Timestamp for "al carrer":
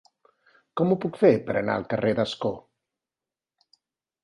1.81-2.15